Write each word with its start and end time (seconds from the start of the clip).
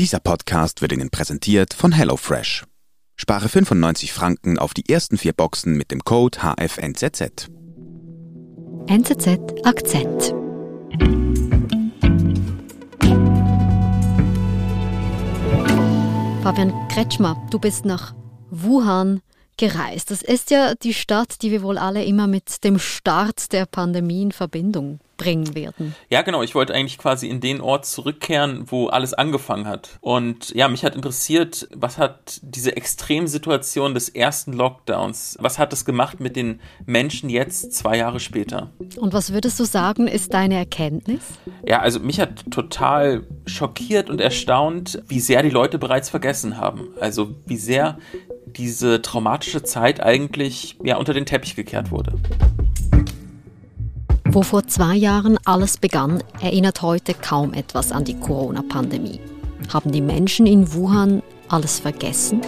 Dieser 0.00 0.18
Podcast 0.18 0.82
wird 0.82 0.90
Ihnen 0.90 1.10
präsentiert 1.10 1.72
von 1.72 1.92
HelloFresh. 1.92 2.64
Spare 3.14 3.48
95 3.48 4.12
Franken 4.12 4.58
auf 4.58 4.74
die 4.74 4.88
ersten 4.88 5.18
vier 5.18 5.32
Boxen 5.32 5.76
mit 5.76 5.92
dem 5.92 6.00
Code 6.00 6.36
HFNZZ. 6.40 7.48
NZZ 8.88 9.38
Akzent. 9.62 10.34
Fabian 16.42 16.72
Kretschmer, 16.88 17.40
du 17.52 17.60
bist 17.60 17.84
nach 17.84 18.16
Wuhan 18.50 19.20
gereist. 19.56 20.10
Das 20.10 20.22
ist 20.22 20.50
ja 20.50 20.74
die 20.74 20.92
Stadt, 20.92 21.40
die 21.40 21.52
wir 21.52 21.62
wohl 21.62 21.78
alle 21.78 22.04
immer 22.04 22.26
mit 22.26 22.64
dem 22.64 22.80
Start 22.80 23.52
der 23.52 23.64
Pandemie 23.64 24.22
in 24.22 24.32
Verbindung 24.32 24.98
bringen 25.16 25.54
werden. 25.54 25.94
Ja, 26.08 26.22
genau. 26.22 26.42
Ich 26.42 26.54
wollte 26.54 26.74
eigentlich 26.74 26.98
quasi 26.98 27.28
in 27.28 27.40
den 27.40 27.60
Ort 27.60 27.86
zurückkehren, 27.86 28.64
wo 28.66 28.88
alles 28.88 29.14
angefangen 29.14 29.66
hat. 29.66 29.98
Und 30.00 30.50
ja, 30.54 30.68
mich 30.68 30.84
hat 30.84 30.94
interessiert, 30.94 31.68
was 31.74 31.98
hat 31.98 32.40
diese 32.42 32.76
Extremsituation 32.76 33.94
des 33.94 34.08
ersten 34.08 34.52
Lockdowns, 34.52 35.36
was 35.40 35.58
hat 35.58 35.72
es 35.72 35.84
gemacht 35.84 36.20
mit 36.20 36.36
den 36.36 36.60
Menschen 36.86 37.28
jetzt 37.30 37.72
zwei 37.72 37.98
Jahre 37.98 38.20
später? 38.20 38.70
Und 38.96 39.12
was 39.12 39.32
würdest 39.32 39.58
du 39.60 39.64
sagen, 39.64 40.06
ist 40.06 40.34
deine 40.34 40.56
Erkenntnis? 40.56 41.22
Ja, 41.66 41.80
also 41.80 42.00
mich 42.00 42.20
hat 42.20 42.50
total 42.50 43.26
schockiert 43.46 44.10
und 44.10 44.20
erstaunt, 44.20 45.02
wie 45.08 45.20
sehr 45.20 45.42
die 45.42 45.50
Leute 45.50 45.78
bereits 45.78 46.10
vergessen 46.10 46.58
haben. 46.58 46.88
Also 47.00 47.34
wie 47.46 47.56
sehr 47.56 47.98
diese 48.46 49.02
traumatische 49.02 49.62
Zeit 49.62 50.02
eigentlich 50.02 50.76
ja 50.82 50.96
unter 50.96 51.14
den 51.14 51.26
Teppich 51.26 51.56
gekehrt 51.56 51.90
wurde. 51.90 52.14
Wo 54.34 54.42
vor 54.42 54.66
zwei 54.66 54.96
Jahren 54.96 55.38
alles 55.44 55.76
begann, 55.76 56.20
erinnert 56.40 56.82
heute 56.82 57.14
kaum 57.14 57.54
etwas 57.54 57.92
an 57.92 58.02
die 58.02 58.18
Corona-Pandemie. 58.18 59.20
Haben 59.72 59.92
die 59.92 60.00
Menschen 60.00 60.44
in 60.44 60.74
Wuhan 60.74 61.22
alles 61.48 61.78
vergessen? 61.78 62.40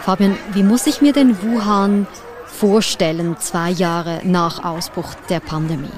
Fabian, 0.00 0.38
wie 0.54 0.62
muss 0.62 0.86
ich 0.86 1.02
mir 1.02 1.12
denn 1.12 1.36
Wuhan 1.42 2.06
vorstellen, 2.46 3.36
zwei 3.38 3.68
Jahre 3.68 4.22
nach 4.24 4.64
Ausbruch 4.64 5.12
der 5.28 5.40
Pandemie? 5.40 5.90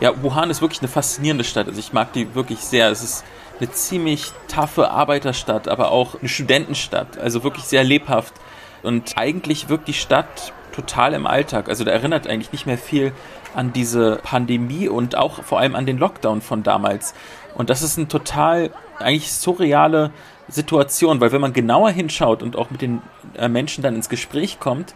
Ja, 0.00 0.20
Wuhan 0.24 0.50
ist 0.50 0.60
wirklich 0.60 0.80
eine 0.80 0.88
faszinierende 0.88 1.44
Stadt. 1.44 1.68
Also 1.68 1.78
ich 1.78 1.92
mag 1.92 2.12
die 2.14 2.34
wirklich 2.34 2.58
sehr. 2.58 2.90
Es 2.90 3.04
ist 3.04 3.24
eine 3.58 3.70
ziemlich 3.70 4.32
taffe 4.48 4.90
Arbeiterstadt, 4.90 5.68
aber 5.68 5.90
auch 5.90 6.18
eine 6.20 6.28
Studentenstadt. 6.28 7.18
Also 7.18 7.42
wirklich 7.42 7.64
sehr 7.64 7.84
lebhaft. 7.84 8.34
Und 8.82 9.16
eigentlich 9.16 9.68
wirkt 9.68 9.88
die 9.88 9.94
Stadt 9.94 10.52
total 10.72 11.14
im 11.14 11.26
Alltag. 11.26 11.68
Also 11.68 11.84
da 11.84 11.90
erinnert 11.90 12.26
eigentlich 12.26 12.52
nicht 12.52 12.66
mehr 12.66 12.78
viel 12.78 13.12
an 13.54 13.72
diese 13.72 14.16
Pandemie 14.22 14.88
und 14.88 15.16
auch 15.16 15.42
vor 15.42 15.58
allem 15.58 15.74
an 15.74 15.86
den 15.86 15.98
Lockdown 15.98 16.42
von 16.42 16.62
damals. 16.62 17.14
Und 17.54 17.70
das 17.70 17.82
ist 17.82 17.96
eine 17.96 18.08
total 18.08 18.70
eigentlich 18.98 19.32
surreale 19.32 20.10
Situation, 20.48 21.20
weil 21.20 21.32
wenn 21.32 21.40
man 21.40 21.52
genauer 21.52 21.90
hinschaut 21.90 22.42
und 22.42 22.56
auch 22.56 22.70
mit 22.70 22.82
den 22.82 23.02
äh, 23.36 23.48
Menschen 23.48 23.82
dann 23.82 23.96
ins 23.96 24.08
Gespräch 24.08 24.60
kommt, 24.60 24.94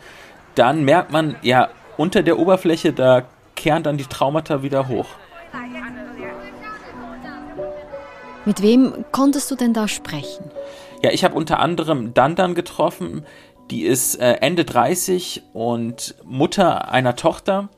dann 0.54 0.84
merkt 0.84 1.10
man, 1.10 1.36
ja, 1.42 1.68
unter 1.96 2.22
der 2.22 2.38
Oberfläche, 2.38 2.92
da 2.92 3.22
kehren 3.56 3.82
dann 3.82 3.96
die 3.96 4.04
Traumata 4.04 4.62
wieder 4.62 4.88
hoch. 4.88 5.06
Mit 8.46 8.62
wem 8.62 9.04
konntest 9.12 9.50
du 9.50 9.54
denn 9.54 9.74
da 9.74 9.86
sprechen? 9.86 10.50
Ja, 11.02 11.10
ich 11.10 11.24
habe 11.24 11.34
unter 11.34 11.58
anderem 11.60 12.14
Dandan 12.14 12.54
getroffen. 12.54 13.24
Die 13.70 13.82
ist 13.82 14.16
äh, 14.16 14.38
Ende 14.40 14.64
30 14.64 15.42
und 15.52 16.14
Mutter 16.24 16.90
einer 16.90 17.16
Tochter. 17.16 17.68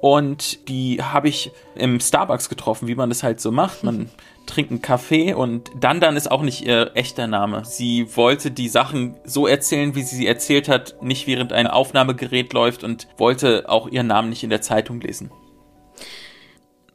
Und 0.00 0.68
die 0.68 1.02
habe 1.02 1.28
ich 1.28 1.50
im 1.74 2.00
Starbucks 2.00 2.48
getroffen, 2.48 2.88
wie 2.88 2.94
man 2.94 3.08
das 3.08 3.22
halt 3.22 3.40
so 3.40 3.50
macht. 3.50 3.84
Man 3.84 4.10
trinkt 4.46 4.70
einen 4.70 4.82
Kaffee 4.82 5.32
und 5.32 5.70
Dandan 5.80 6.16
ist 6.16 6.30
auch 6.30 6.42
nicht 6.42 6.66
ihr 6.66 6.90
echter 6.94 7.26
Name. 7.26 7.64
Sie 7.64 8.14
wollte 8.16 8.50
die 8.50 8.68
Sachen 8.68 9.16
so 9.24 9.46
erzählen, 9.46 9.94
wie 9.94 10.02
sie 10.02 10.16
sie 10.16 10.26
erzählt 10.26 10.68
hat, 10.68 10.96
nicht 11.02 11.26
während 11.26 11.54
ein 11.54 11.66
Aufnahmegerät 11.66 12.52
läuft 12.52 12.84
und 12.84 13.08
wollte 13.16 13.64
auch 13.68 13.88
ihren 13.88 14.06
Namen 14.06 14.28
nicht 14.28 14.44
in 14.44 14.50
der 14.50 14.60
Zeitung 14.60 15.00
lesen. 15.00 15.30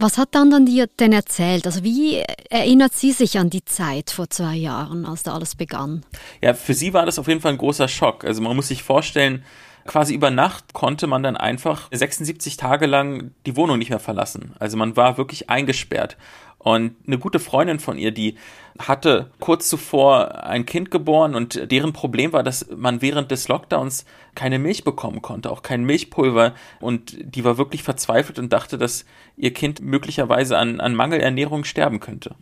Was 0.02 0.18
hat 0.18 0.30
dann 0.32 0.50
dann 0.50 0.66
dir 0.66 0.88
denn 0.88 1.12
erzählt? 1.12 1.66
Also 1.66 1.84
wie 1.84 2.24
erinnert 2.50 2.94
sie 2.94 3.12
sich 3.12 3.38
an 3.38 3.50
die 3.50 3.66
Zeit 3.66 4.12
vor 4.12 4.30
zwei 4.30 4.56
Jahren, 4.56 5.06
als 5.06 5.24
da 5.24 5.34
alles 5.34 5.56
begann? 5.56 6.06
Ja, 6.42 6.54
für 6.54 6.74
sie 6.74 6.94
war 6.94 7.06
das 7.06 7.20
auf 7.20 7.28
jeden 7.28 7.42
Fall 7.42 7.52
ein 7.52 7.58
großer 7.58 7.90
Schock. 7.90 8.24
Also 8.24 8.42
man 8.42 8.56
muss 8.56 8.70
sich 8.70 8.82
vorstellen, 8.82 9.44
quasi 9.86 10.14
über 10.14 10.32
Nacht 10.32 10.72
konnte 10.72 11.06
man 11.06 11.22
dann 11.22 11.36
einfach 11.36 11.90
76 11.92 12.56
Tage 12.56 12.86
lang 12.86 13.32
die 13.46 13.58
Wohnung 13.58 13.78
nicht 13.78 13.90
mehr 13.90 14.00
verlassen. 14.00 14.54
Also 14.58 14.78
man 14.78 14.96
war 14.96 15.18
wirklich 15.18 15.50
eingesperrt. 15.50 16.16
Und 16.60 16.96
eine 17.08 17.18
gute 17.18 17.40
Freundin 17.40 17.80
von 17.80 17.98
ihr, 17.98 18.12
die 18.12 18.36
hatte 18.78 19.32
kurz 19.40 19.68
zuvor 19.68 20.44
ein 20.46 20.66
Kind 20.66 20.92
geboren 20.92 21.36
und 21.36 21.72
deren 21.72 21.92
Problem 21.94 22.32
war, 22.32 22.44
dass 22.44 22.68
man 22.76 23.02
während 23.02 23.32
des 23.32 23.48
Lockdowns 23.48 24.06
keine 24.36 24.60
Milch 24.60 24.84
bekommen 24.84 25.22
konnte, 25.22 25.52
auch 25.52 25.62
kein 25.62 25.84
Milchpulver. 25.84 26.54
Und 26.80 27.16
die 27.20 27.44
war 27.44 27.58
wirklich 27.58 27.84
verzweifelt 27.84 28.40
und 28.40 28.54
dachte, 28.54 28.78
dass 28.78 29.06
ihr 29.38 29.54
Kind 29.54 29.82
möglicherweise 29.82 30.58
an, 30.58 30.80
an 30.80 30.96
Mangelernährung 30.96 31.64
sterben 31.64 32.00
könnte. 32.00 32.36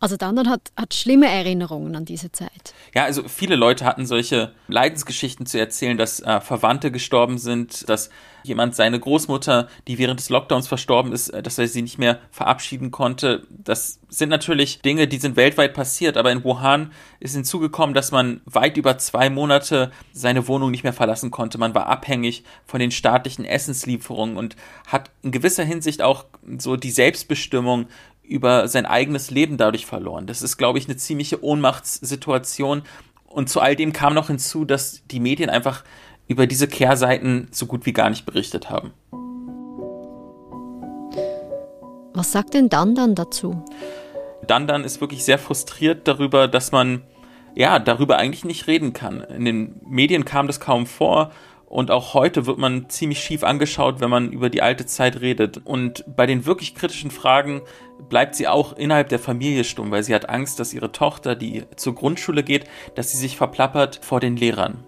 Also 0.00 0.16
dann 0.16 0.48
hat, 0.48 0.72
hat 0.76 0.94
schlimme 0.94 1.28
Erinnerungen 1.28 1.94
an 1.94 2.04
diese 2.04 2.32
Zeit. 2.32 2.74
Ja, 2.94 3.04
also 3.04 3.28
viele 3.28 3.56
Leute 3.56 3.84
hatten 3.84 4.06
solche 4.06 4.52
Leidensgeschichten 4.68 5.46
zu 5.46 5.58
erzählen, 5.58 5.98
dass 5.98 6.20
äh, 6.20 6.40
Verwandte 6.40 6.90
gestorben 6.90 7.38
sind, 7.38 7.88
dass 7.88 8.10
jemand 8.42 8.74
seine 8.74 8.98
Großmutter, 8.98 9.68
die 9.86 9.98
während 9.98 10.20
des 10.20 10.30
Lockdowns 10.30 10.68
verstorben 10.68 11.12
ist, 11.12 11.28
äh, 11.28 11.42
dass 11.42 11.58
er 11.58 11.68
sie 11.68 11.82
nicht 11.82 11.98
mehr 11.98 12.20
verabschieden 12.30 12.90
konnte. 12.90 13.46
Das 13.50 14.00
sind 14.08 14.30
natürlich 14.30 14.80
Dinge, 14.80 15.06
die 15.06 15.18
sind 15.18 15.36
weltweit 15.36 15.74
passiert, 15.74 16.16
aber 16.16 16.32
in 16.32 16.42
Wuhan 16.44 16.92
ist 17.20 17.34
hinzugekommen, 17.34 17.94
dass 17.94 18.10
man 18.10 18.40
weit 18.46 18.76
über 18.76 18.98
zwei 18.98 19.28
Monate 19.30 19.90
seine 20.12 20.48
Wohnung 20.48 20.70
nicht 20.70 20.84
mehr 20.84 20.92
verlassen 20.92 21.30
konnte. 21.30 21.58
Man 21.58 21.74
war 21.74 21.86
abhängig 21.86 22.44
von 22.64 22.80
den 22.80 22.90
staatlichen 22.90 23.44
Essenslieferungen 23.44 24.36
und 24.36 24.56
hat 24.86 25.10
in 25.22 25.30
gewisser 25.30 25.64
Hinsicht 25.64 26.02
auch 26.02 26.24
so 26.58 26.76
die 26.76 26.90
Selbstbestimmung 26.90 27.86
über 28.22 28.68
sein 28.68 28.86
eigenes 28.86 29.30
Leben 29.30 29.56
dadurch 29.56 29.86
verloren. 29.86 30.26
Das 30.26 30.42
ist, 30.42 30.58
glaube 30.58 30.78
ich, 30.78 30.86
eine 30.86 30.96
ziemliche 30.96 31.42
Ohnmachtssituation. 31.42 32.82
Und 33.26 33.48
zu 33.48 33.60
all 33.60 33.76
dem 33.76 33.92
kam 33.92 34.14
noch 34.14 34.28
hinzu, 34.28 34.64
dass 34.64 35.02
die 35.06 35.20
Medien 35.20 35.50
einfach 35.50 35.84
über 36.28 36.46
diese 36.46 36.68
Kehrseiten 36.68 37.48
so 37.50 37.66
gut 37.66 37.86
wie 37.86 37.92
gar 37.92 38.10
nicht 38.10 38.26
berichtet 38.26 38.70
haben. 38.70 38.92
Was 42.18 42.32
sagt 42.32 42.54
denn 42.54 42.68
Dandan 42.68 43.14
dazu? 43.14 43.62
Dandan 44.44 44.82
ist 44.82 45.00
wirklich 45.00 45.24
sehr 45.24 45.38
frustriert 45.38 46.08
darüber, 46.08 46.48
dass 46.48 46.72
man 46.72 47.04
ja 47.54 47.78
darüber 47.78 48.16
eigentlich 48.16 48.44
nicht 48.44 48.66
reden 48.66 48.92
kann. 48.92 49.20
In 49.20 49.44
den 49.44 49.80
Medien 49.86 50.24
kam 50.24 50.48
das 50.48 50.58
kaum 50.58 50.86
vor 50.86 51.30
und 51.66 51.92
auch 51.92 52.14
heute 52.14 52.44
wird 52.46 52.58
man 52.58 52.88
ziemlich 52.88 53.20
schief 53.20 53.44
angeschaut, 53.44 54.00
wenn 54.00 54.10
man 54.10 54.32
über 54.32 54.50
die 54.50 54.62
alte 54.62 54.84
Zeit 54.84 55.20
redet. 55.20 55.58
Und 55.64 56.04
bei 56.08 56.26
den 56.26 56.44
wirklich 56.44 56.74
kritischen 56.74 57.12
Fragen 57.12 57.62
bleibt 58.08 58.34
sie 58.34 58.48
auch 58.48 58.72
innerhalb 58.72 59.10
der 59.10 59.20
Familie 59.20 59.62
stumm, 59.62 59.92
weil 59.92 60.02
sie 60.02 60.12
hat 60.16 60.28
Angst, 60.28 60.58
dass 60.58 60.74
ihre 60.74 60.90
Tochter, 60.90 61.36
die 61.36 61.66
zur 61.76 61.94
Grundschule 61.94 62.42
geht, 62.42 62.64
dass 62.96 63.12
sie 63.12 63.18
sich 63.18 63.36
verplappert 63.36 64.00
vor 64.02 64.18
den 64.18 64.36
Lehrern. 64.36 64.87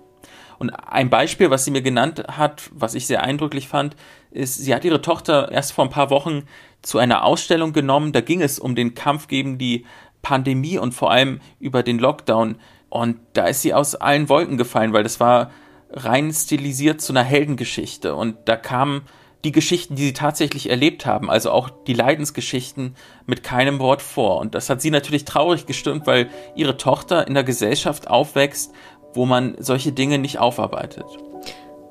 Und 0.60 0.68
ein 0.68 1.08
Beispiel, 1.08 1.48
was 1.48 1.64
sie 1.64 1.70
mir 1.70 1.80
genannt 1.80 2.22
hat, 2.28 2.68
was 2.74 2.94
ich 2.94 3.06
sehr 3.06 3.22
eindrücklich 3.22 3.66
fand, 3.66 3.96
ist, 4.30 4.56
sie 4.56 4.74
hat 4.74 4.84
ihre 4.84 5.00
Tochter 5.00 5.50
erst 5.50 5.72
vor 5.72 5.84
ein 5.84 5.90
paar 5.90 6.10
Wochen 6.10 6.42
zu 6.82 6.98
einer 6.98 7.24
Ausstellung 7.24 7.72
genommen. 7.72 8.12
Da 8.12 8.20
ging 8.20 8.42
es 8.42 8.58
um 8.58 8.74
den 8.74 8.94
Kampf 8.94 9.26
gegen 9.26 9.56
die 9.56 9.86
Pandemie 10.20 10.76
und 10.76 10.92
vor 10.92 11.10
allem 11.10 11.40
über 11.60 11.82
den 11.82 11.98
Lockdown. 11.98 12.56
Und 12.90 13.20
da 13.32 13.46
ist 13.46 13.62
sie 13.62 13.72
aus 13.72 13.94
allen 13.94 14.28
Wolken 14.28 14.58
gefallen, 14.58 14.92
weil 14.92 15.02
das 15.02 15.18
war 15.18 15.50
rein 15.92 16.30
stilisiert 16.30 17.00
zu 17.00 17.14
einer 17.14 17.24
Heldengeschichte. 17.24 18.14
Und 18.14 18.36
da 18.44 18.56
kamen 18.56 19.06
die 19.44 19.52
Geschichten, 19.52 19.94
die 19.94 20.04
sie 20.04 20.12
tatsächlich 20.12 20.68
erlebt 20.68 21.06
haben, 21.06 21.30
also 21.30 21.50
auch 21.50 21.70
die 21.70 21.94
Leidensgeschichten 21.94 22.96
mit 23.24 23.42
keinem 23.42 23.78
Wort 23.78 24.02
vor. 24.02 24.38
Und 24.38 24.54
das 24.54 24.68
hat 24.68 24.82
sie 24.82 24.90
natürlich 24.90 25.24
traurig 25.24 25.64
gestimmt, 25.64 26.06
weil 26.06 26.28
ihre 26.54 26.76
Tochter 26.76 27.26
in 27.26 27.32
der 27.32 27.44
Gesellschaft 27.44 28.08
aufwächst, 28.08 28.74
wo 29.14 29.26
man 29.26 29.56
solche 29.58 29.92
Dinge 29.92 30.18
nicht 30.18 30.38
aufarbeitet. 30.38 31.04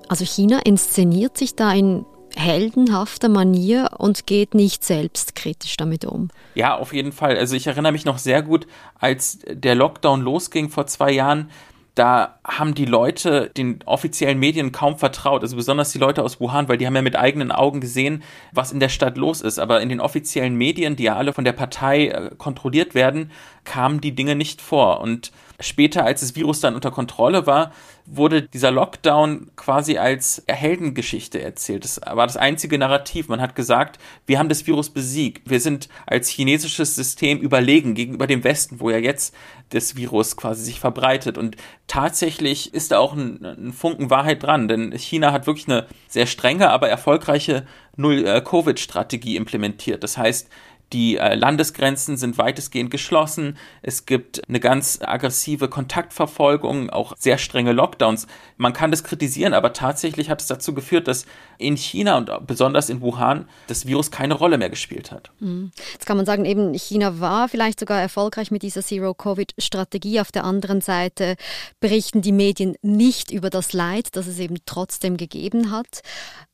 Also 0.07 0.25
China 0.25 0.59
inszeniert 0.59 1.37
sich 1.37 1.55
da 1.55 1.71
in 1.71 2.05
heldenhafter 2.35 3.29
Manier 3.29 3.91
und 3.97 4.27
geht 4.27 4.53
nicht 4.53 4.83
selbstkritisch 4.83 5.77
damit 5.77 6.05
um. 6.05 6.29
Ja, 6.55 6.77
auf 6.77 6.93
jeden 6.93 7.11
Fall. 7.11 7.37
Also 7.37 7.55
ich 7.55 7.67
erinnere 7.67 7.91
mich 7.91 8.05
noch 8.05 8.17
sehr 8.17 8.41
gut, 8.41 8.67
als 8.99 9.39
der 9.47 9.75
Lockdown 9.75 10.21
losging 10.21 10.69
vor 10.69 10.87
zwei 10.87 11.11
Jahren, 11.11 11.49
da 11.95 12.39
haben 12.47 12.75
die 12.75 12.85
Leute 12.85 13.51
den 13.57 13.79
offiziellen 13.85 14.39
Medien 14.39 14.71
kaum 14.71 14.97
vertraut, 14.97 15.41
also 15.41 15.57
besonders 15.57 15.91
die 15.91 15.97
Leute 15.97 16.23
aus 16.23 16.39
Wuhan, 16.39 16.69
weil 16.69 16.77
die 16.77 16.87
haben 16.87 16.95
ja 16.95 17.01
mit 17.01 17.17
eigenen 17.17 17.51
Augen 17.51 17.81
gesehen, 17.81 18.23
was 18.53 18.71
in 18.71 18.79
der 18.79 18.87
Stadt 18.87 19.17
los 19.17 19.41
ist. 19.41 19.59
Aber 19.59 19.81
in 19.81 19.89
den 19.89 19.99
offiziellen 19.99 20.55
Medien, 20.55 20.95
die 20.95 21.03
ja 21.03 21.17
alle 21.17 21.33
von 21.33 21.43
der 21.43 21.51
Partei 21.51 22.07
äh, 22.07 22.31
kontrolliert 22.37 22.95
werden, 22.95 23.31
kamen 23.65 23.99
die 23.99 24.15
Dinge 24.15 24.35
nicht 24.35 24.61
vor. 24.61 25.01
Und 25.01 25.33
Später, 25.61 26.05
als 26.05 26.21
das 26.21 26.35
Virus 26.35 26.61
dann 26.61 26.75
unter 26.75 26.91
Kontrolle 26.91 27.45
war, 27.45 27.71
wurde 28.05 28.41
dieser 28.41 28.71
Lockdown 28.71 29.51
quasi 29.55 29.97
als 29.97 30.43
Heldengeschichte 30.47 31.41
erzählt. 31.41 31.83
Das 31.83 32.01
war 32.01 32.25
das 32.25 32.37
einzige 32.37 32.77
Narrativ. 32.77 33.27
Man 33.27 33.41
hat 33.41 33.55
gesagt, 33.55 33.99
wir 34.25 34.39
haben 34.39 34.49
das 34.49 34.65
Virus 34.65 34.89
besiegt. 34.89 35.49
Wir 35.49 35.59
sind 35.59 35.89
als 36.07 36.29
chinesisches 36.29 36.95
System 36.95 37.39
überlegen 37.39 37.93
gegenüber 37.93 38.25
dem 38.25 38.43
Westen, 38.43 38.79
wo 38.79 38.89
ja 38.89 38.97
jetzt 38.97 39.35
das 39.69 39.95
Virus 39.95 40.37
quasi 40.37 40.63
sich 40.63 40.79
verbreitet. 40.79 41.37
Und 41.37 41.55
tatsächlich 41.87 42.73
ist 42.73 42.91
da 42.91 42.99
auch 42.99 43.13
ein, 43.13 43.45
ein 43.45 43.73
Funken 43.73 44.09
Wahrheit 44.09 44.41
dran, 44.41 44.67
denn 44.67 44.91
China 44.93 45.31
hat 45.31 45.45
wirklich 45.45 45.67
eine 45.67 45.85
sehr 46.07 46.25
strenge, 46.25 46.69
aber 46.69 46.89
erfolgreiche 46.89 47.65
Null-Covid-Strategie 47.95 49.35
implementiert. 49.35 50.03
Das 50.03 50.17
heißt, 50.17 50.49
die 50.93 51.17
äh, 51.17 51.35
Landesgrenzen 51.35 52.17
sind 52.17 52.37
weitestgehend 52.37 52.91
geschlossen. 52.91 53.57
Es 53.81 54.05
gibt 54.05 54.41
eine 54.47 54.59
ganz 54.59 54.99
aggressive 55.01 55.69
Kontaktverfolgung, 55.69 56.89
auch 56.89 57.15
sehr 57.17 57.37
strenge 57.37 57.73
Lockdowns. 57.73 58.27
Man 58.57 58.73
kann 58.73 58.91
das 58.91 59.03
kritisieren, 59.03 59.53
aber 59.53 59.73
tatsächlich 59.73 60.29
hat 60.29 60.41
es 60.41 60.47
dazu 60.47 60.73
geführt, 60.73 61.07
dass 61.07 61.25
in 61.57 61.77
China 61.77 62.17
und 62.17 62.47
besonders 62.47 62.89
in 62.89 63.01
Wuhan 63.01 63.47
das 63.67 63.85
Virus 63.85 64.11
keine 64.11 64.33
Rolle 64.33 64.57
mehr 64.57 64.69
gespielt 64.69 65.11
hat. 65.11 65.31
Mhm. 65.39 65.71
Jetzt 65.93 66.05
kann 66.05 66.17
man 66.17 66.25
sagen, 66.25 66.45
eben 66.45 66.73
China 66.73 67.19
war 67.19 67.49
vielleicht 67.49 67.79
sogar 67.79 68.01
erfolgreich 68.01 68.49
mit 68.51 68.63
dieser 68.63 68.83
Zero-Covid-Strategie. 68.83 70.21
Auf 70.21 70.31
der 70.31 70.43
anderen 70.43 70.81
Seite 70.81 71.35
berichten 71.79 72.21
die 72.21 72.31
Medien 72.31 72.75
nicht 72.81 73.31
über 73.31 73.49
das 73.49 73.73
Leid, 73.73 74.15
das 74.15 74.27
es 74.27 74.39
eben 74.39 74.57
trotzdem 74.65 75.17
gegeben 75.17 75.71
hat. 75.71 76.01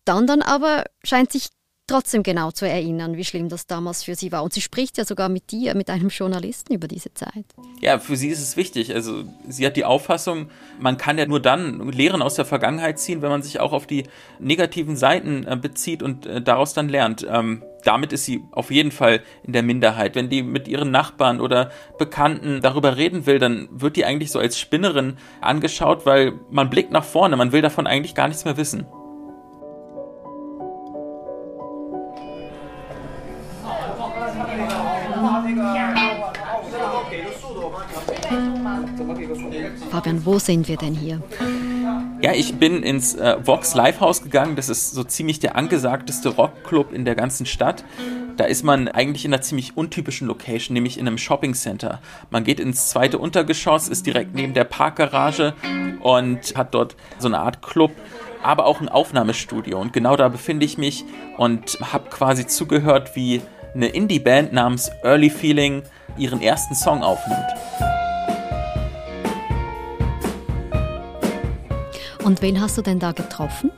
Dann 0.04 0.28
dann 0.28 0.42
aber 0.42 0.86
scheint 1.04 1.32
sich 1.32 1.50
trotzdem 1.88 2.24
genau 2.24 2.52
zu 2.52 2.68
erinnern, 2.68 3.16
wie 3.16 3.26
schlimm 3.26 3.50
das 3.50 3.68
damals 3.68 4.04
für 4.04 4.16
sie 4.16 4.32
war. 4.32 4.44
Und 4.44 4.54
sie 4.54 4.62
spricht 4.62 4.98
ja 4.98 5.06
sogar 5.06 5.30
mit 5.30 5.52
dir, 5.52 5.76
mit 5.76 5.90
einem 5.90 6.10
Journalisten 6.10 6.74
über 6.74 6.88
diese 6.88 7.14
Zeit. 7.14 7.46
Ja, 7.82 8.00
für 8.00 8.16
sie 8.16 8.30
ist 8.30 8.42
es 8.42 8.58
wichtig. 8.58 8.94
Also 8.94 9.24
sie 9.48 9.66
hat 9.66 9.76
die 9.76 9.86
Auffassung, 9.86 10.50
man 10.80 10.98
kann 10.98 11.18
ja 11.18 11.26
nur 11.26 11.40
dann 11.40 11.90
Lehren 11.90 12.22
aus 12.22 12.36
der 12.36 12.46
Vergangenheit 12.46 13.00
ziehen, 13.00 13.22
wenn 13.22 13.30
man 13.30 13.44
sich 13.44 13.60
auch 13.60 13.74
auf 13.74 13.88
die 13.88 14.06
negativen 14.40 14.96
Seiten 14.96 15.46
äh, 15.46 15.56
bezieht 15.56 16.02
und 16.02 16.26
äh, 16.26 16.42
daraus 16.42 16.74
dann 16.74 16.90
lernt. 16.90 17.26
Ähm, 17.30 17.64
damit 17.84 18.14
ist 18.14 18.26
sie 18.26 18.44
auf 18.52 18.72
jeden 18.72 18.92
Fall 18.92 19.22
in 19.44 19.54
der 19.54 19.62
Minderheit. 19.62 20.16
Wenn 20.16 20.30
die 20.30 20.42
mit 20.42 20.68
ihren 20.68 20.90
Nachbarn 20.90 21.40
oder 21.40 21.70
Bekannten 22.00 22.62
darüber 22.62 22.98
reden 22.98 23.28
will, 23.28 23.38
dann 23.38 23.70
wird 23.72 23.96
die 23.96 24.06
eigentlich 24.06 24.32
so 24.32 24.40
als 24.40 24.58
Spinnerin 24.60 25.18
angeschaut, 25.40 26.06
weil 26.06 26.34
man 26.50 26.72
blickt 26.72 26.92
nach 26.92 27.04
vorne, 27.04 27.38
man 27.38 27.52
will 27.52 27.62
davon 27.62 27.86
eigentlich 27.86 28.16
gar 28.16 28.28
nichts 28.28 28.44
mehr 28.44 28.58
wissen. 28.58 28.88
Fabian, 39.96 40.26
wo 40.26 40.40
sind 40.40 40.68
wir 40.68 40.76
denn 40.76 40.94
hier? 40.94 41.22
Ja, 42.22 42.34
ich 42.34 42.56
bin 42.56 42.84
ins 42.84 43.16
äh, 43.16 43.38
Vox 43.42 43.76
Livehouse 43.76 44.24
gegangen. 44.24 44.58
Das 44.58 44.68
ist 44.68 44.92
so 44.92 45.06
ziemlich 45.06 45.40
der 45.40 45.56
angesagteste 45.56 46.28
Rockclub 46.28 46.92
in 46.92 47.06
der 47.06 47.16
ganzen 47.16 47.46
Stadt. 47.46 47.86
Da 48.36 48.44
ist 48.44 48.66
man 48.66 48.90
eigentlich 48.90 49.24
in 49.24 49.34
einer 49.34 49.42
ziemlich 49.42 49.78
untypischen 49.78 50.28
Location, 50.28 50.74
nämlich 50.74 50.98
in 50.98 51.08
einem 51.08 51.18
Shopping 51.18 51.54
Center. 51.54 52.02
Man 52.30 52.44
geht 52.44 52.60
ins 52.60 52.90
zweite 52.90 53.20
Untergeschoss, 53.20 53.88
ist 53.88 54.06
direkt 54.06 54.36
neben 54.36 54.54
der 54.54 54.66
Parkgarage 54.66 55.54
und 56.02 56.58
hat 56.58 56.74
dort 56.74 56.98
so 57.18 57.30
eine 57.30 57.40
Art 57.40 57.62
Club, 57.62 57.92
aber 58.44 58.66
auch 58.66 58.82
ein 58.82 58.90
Aufnahmestudio. 58.90 59.80
Und 59.80 59.94
genau 59.94 60.18
da 60.18 60.28
befinde 60.28 60.66
ich 60.66 60.78
mich 60.78 61.06
und 61.38 61.78
habe 61.94 62.10
quasi 62.10 62.48
zugehört, 62.48 63.16
wie 63.16 63.42
eine 63.74 63.88
Indie-Band 63.88 64.52
namens 64.52 64.92
Early 65.04 65.30
Feeling 65.30 65.84
ihren 66.18 66.42
ersten 66.42 66.76
Song 66.76 67.02
aufnimmt. 67.02 67.48
Und 72.26 72.42
wen 72.42 72.60
hast 72.60 72.76
du 72.76 72.82
denn 72.82 72.98
da 72.98 73.12
getroffen? 73.12 73.70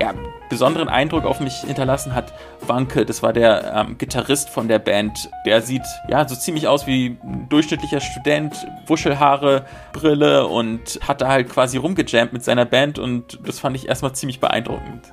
Ja, 0.00 0.14
besonderen 0.48 0.88
Eindruck 0.88 1.26
auf 1.26 1.40
mich 1.40 1.56
hinterlassen 1.56 2.14
hat 2.14 2.32
Wanke, 2.66 3.04
das 3.04 3.22
war 3.22 3.34
der 3.34 3.74
ähm, 3.74 3.98
Gitarrist 3.98 4.48
von 4.48 4.66
der 4.66 4.78
Band. 4.78 5.28
Der 5.44 5.60
sieht 5.60 5.82
ja 6.08 6.26
so 6.26 6.34
ziemlich 6.34 6.68
aus 6.68 6.86
wie 6.86 7.18
ein 7.22 7.48
durchschnittlicher 7.50 8.00
Student, 8.00 8.66
Wuschelhaare, 8.86 9.66
Brille 9.92 10.46
und 10.46 10.98
hat 11.06 11.20
da 11.20 11.28
halt 11.28 11.50
quasi 11.50 11.76
rumgejammt 11.76 12.32
mit 12.32 12.42
seiner 12.42 12.64
Band 12.64 12.98
und 12.98 13.38
das 13.46 13.58
fand 13.58 13.76
ich 13.76 13.88
erstmal 13.88 14.14
ziemlich 14.14 14.40
beeindruckend. 14.40 15.12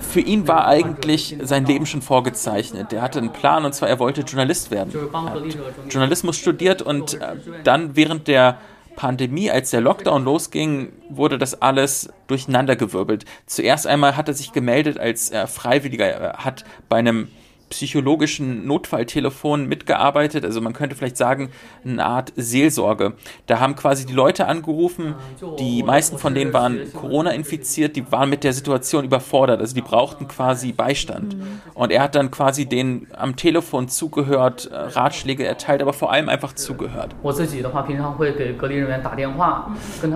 Für 0.00 0.20
ihn 0.20 0.48
war 0.48 0.66
eigentlich 0.66 1.36
sein 1.42 1.64
Leben 1.66 1.86
schon 1.86 2.02
vorgezeichnet. 2.02 2.92
Er 2.92 3.02
hatte 3.02 3.18
einen 3.18 3.32
Plan 3.32 3.64
und 3.64 3.74
zwar, 3.74 3.88
er 3.88 3.98
wollte 3.98 4.22
Journalist 4.22 4.70
werden. 4.70 4.92
Er 5.12 5.22
hat 5.22 5.42
Journalismus 5.90 6.36
studiert 6.36 6.82
und 6.82 7.14
äh, 7.14 7.36
dann 7.64 7.96
während 7.96 8.28
der 8.28 8.58
Pandemie, 8.96 9.50
als 9.50 9.70
der 9.70 9.82
Lockdown 9.82 10.24
losging, 10.24 10.92
wurde 11.10 11.38
das 11.38 11.60
alles 11.60 12.08
durcheinandergewirbelt. 12.26 13.24
Zuerst 13.46 13.86
einmal 13.86 14.16
hat 14.16 14.28
er 14.28 14.34
sich 14.34 14.52
gemeldet 14.52 14.98
als 14.98 15.30
äh, 15.30 15.46
Freiwilliger, 15.46 16.06
er 16.06 16.44
hat 16.44 16.64
bei 16.88 16.96
einem 16.96 17.28
psychologischen 17.70 18.66
Notfalltelefon 18.66 19.66
mitgearbeitet. 19.66 20.44
Also 20.44 20.60
man 20.60 20.72
könnte 20.72 20.94
vielleicht 20.94 21.16
sagen, 21.16 21.50
eine 21.84 22.04
Art 22.04 22.32
Seelsorge. 22.36 23.14
Da 23.46 23.60
haben 23.60 23.74
quasi 23.76 24.06
die 24.06 24.12
Leute 24.12 24.46
angerufen, 24.46 25.14
die 25.58 25.82
meisten 25.82 26.18
von 26.18 26.34
denen 26.34 26.52
waren 26.52 26.92
Corona 26.92 27.30
infiziert, 27.30 27.96
die 27.96 28.10
waren 28.12 28.30
mit 28.30 28.44
der 28.44 28.52
Situation 28.52 29.04
überfordert. 29.04 29.60
Also 29.60 29.74
die 29.74 29.82
brauchten 29.82 30.28
quasi 30.28 30.72
Beistand. 30.72 31.36
Und 31.74 31.90
er 31.90 32.02
hat 32.02 32.14
dann 32.14 32.30
quasi 32.30 32.66
denen 32.66 33.08
am 33.16 33.36
Telefon 33.36 33.88
zugehört, 33.88 34.70
äh, 34.70 34.76
Ratschläge 34.76 35.44
erteilt, 35.44 35.82
aber 35.82 35.92
vor 35.92 36.12
allem 36.12 36.28
einfach 36.28 36.54
zugehört. 36.54 37.14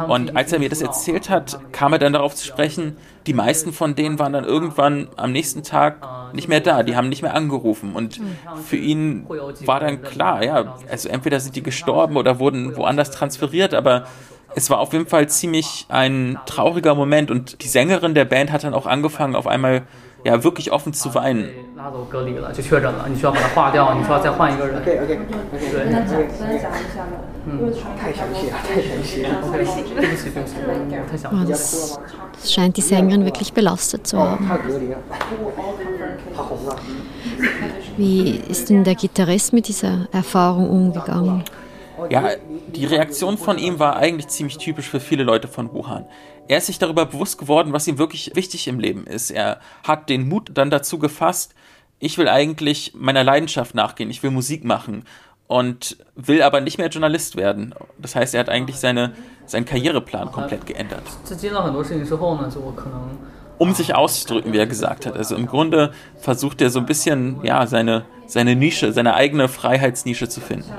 Und 0.08 0.36
als 0.36 0.52
er 0.52 0.58
mir 0.58 0.68
das 0.68 0.82
erzählt 0.82 1.30
hat, 1.30 1.60
kam 1.72 1.92
er 1.92 1.98
dann 1.98 2.12
darauf 2.12 2.34
zu 2.34 2.46
sprechen, 2.46 2.96
die 3.26 3.34
meisten 3.34 3.72
von 3.72 3.94
denen 3.94 4.18
waren 4.18 4.32
dann 4.32 4.44
irgendwann 4.44 5.08
am 5.16 5.32
nächsten 5.32 5.62
Tag 5.62 6.32
nicht 6.32 6.48
mehr 6.48 6.60
da, 6.60 6.82
die 6.82 6.96
haben 6.96 7.08
nicht 7.08 7.22
mehr 7.22 7.34
angerufen. 7.34 7.94
Und 7.94 8.20
für 8.64 8.76
ihn 8.76 9.26
war 9.64 9.80
dann 9.80 10.02
klar, 10.02 10.42
ja, 10.42 10.76
also 10.90 11.08
entweder 11.08 11.40
sind 11.40 11.56
die 11.56 11.62
gestorben 11.62 12.16
oder 12.16 12.38
wurden 12.38 12.76
woanders 12.76 13.10
transferiert, 13.10 13.74
aber 13.74 14.04
es 14.54 14.70
war 14.70 14.80
auf 14.80 14.92
jeden 14.92 15.06
Fall 15.06 15.28
ziemlich 15.28 15.86
ein 15.88 16.38
trauriger 16.46 16.94
Moment. 16.94 17.30
Und 17.30 17.62
die 17.62 17.68
Sängerin 17.68 18.14
der 18.14 18.24
Band 18.24 18.50
hat 18.52 18.64
dann 18.64 18.74
auch 18.74 18.86
angefangen, 18.86 19.36
auf 19.36 19.46
einmal 19.46 19.82
ja 20.24 20.42
wirklich 20.42 20.72
offen 20.72 20.92
zu 20.92 21.14
weinen. 21.14 21.48
Das 31.48 31.98
scheint 32.44 32.76
die 32.76 32.80
Sängerin 32.80 33.24
wirklich 33.24 33.52
belastet 33.52 34.06
zu 34.06 34.18
haben. 34.18 34.50
Wie 37.96 38.36
ist 38.48 38.70
denn 38.70 38.84
der 38.84 38.94
Gitarrist 38.94 39.52
mit 39.52 39.68
dieser 39.68 40.08
Erfahrung 40.12 40.70
umgegangen? 40.70 41.44
Ja, 42.08 42.30
die 42.74 42.86
Reaktion 42.86 43.36
von 43.36 43.58
ihm 43.58 43.78
war 43.78 43.96
eigentlich 43.96 44.28
ziemlich 44.28 44.56
typisch 44.56 44.88
für 44.88 45.00
viele 45.00 45.22
Leute 45.22 45.48
von 45.48 45.72
Wuhan. 45.72 46.06
Er 46.48 46.58
ist 46.58 46.66
sich 46.66 46.78
darüber 46.78 47.04
bewusst 47.06 47.38
geworden, 47.38 47.72
was 47.72 47.86
ihm 47.86 47.98
wirklich 47.98 48.32
wichtig 48.34 48.68
im 48.68 48.80
Leben 48.80 49.06
ist. 49.06 49.30
Er 49.30 49.60
hat 49.84 50.08
den 50.08 50.28
Mut 50.28 50.50
dann 50.54 50.70
dazu 50.70 50.98
gefasst, 50.98 51.54
ich 52.02 52.16
will 52.16 52.28
eigentlich 52.28 52.94
meiner 52.96 53.22
Leidenschaft 53.22 53.74
nachgehen, 53.74 54.10
ich 54.10 54.22
will 54.22 54.30
Musik 54.30 54.64
machen 54.64 55.04
und 55.50 55.96
will 56.14 56.42
aber 56.42 56.60
nicht 56.60 56.78
mehr 56.78 56.86
Journalist 56.86 57.34
werden. 57.34 57.74
Das 57.98 58.14
heißt, 58.14 58.34
er 58.34 58.40
hat 58.40 58.48
eigentlich 58.48 58.76
seine, 58.76 59.14
seinen 59.46 59.64
Karriereplan 59.64 60.30
komplett 60.30 60.64
geändert. 60.64 61.02
Um 63.58 63.74
sich 63.74 63.94
auszudrücken, 63.96 64.52
wie 64.52 64.58
er 64.58 64.68
gesagt 64.68 65.06
hat. 65.06 65.16
Also 65.16 65.34
im 65.34 65.46
Grunde 65.46 65.90
versucht 66.18 66.62
er 66.62 66.70
so 66.70 66.78
ein 66.78 66.86
bisschen, 66.86 67.40
ja, 67.42 67.66
seine, 67.66 68.04
seine 68.26 68.54
Nische, 68.54 68.92
seine 68.92 69.14
eigene 69.14 69.48
Freiheitsnische 69.48 70.28
zu 70.28 70.40
finden. 70.40 70.70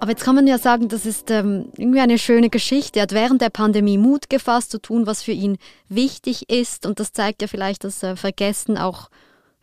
Aber 0.00 0.10
jetzt 0.10 0.24
kann 0.24 0.34
man 0.34 0.46
ja 0.48 0.58
sagen, 0.58 0.88
das 0.88 1.06
ist 1.06 1.30
ähm, 1.30 1.66
irgendwie 1.76 2.00
eine 2.00 2.18
schöne 2.18 2.50
Geschichte. 2.50 2.98
Er 2.98 3.04
hat 3.04 3.12
während 3.12 3.40
der 3.40 3.50
Pandemie 3.50 3.96
Mut 3.96 4.28
gefasst, 4.28 4.72
zu 4.72 4.78
tun, 4.78 5.06
was 5.06 5.22
für 5.22 5.32
ihn 5.32 5.56
wichtig 5.88 6.50
ist. 6.50 6.84
Und 6.84 6.98
das 6.98 7.12
zeigt 7.12 7.42
ja 7.42 7.48
vielleicht, 7.48 7.84
dass 7.84 8.02
äh, 8.02 8.16
Vergessen 8.16 8.76
auch 8.76 9.08